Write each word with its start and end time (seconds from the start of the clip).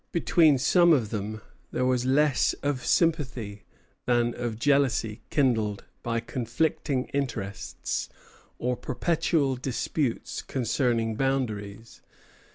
Between 0.11 0.57
some 0.57 0.93
of 0.93 1.11
them 1.11 1.43
there 1.71 1.85
was 1.85 2.07
less 2.07 2.53
of 2.63 2.83
sympathy 2.83 3.65
than 4.07 4.33
of 4.33 4.57
jealousy 4.57 5.21
kindled 5.29 5.83
by 6.01 6.19
conflicting 6.19 7.05
interests 7.13 8.09
or 8.57 8.75
perpetual 8.75 9.55
disputes 9.55 10.41
concerning 10.41 11.13
boundaries. 11.17 12.01